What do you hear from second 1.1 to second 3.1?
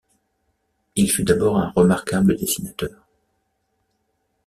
fut d'abord un remarquable dessinateur.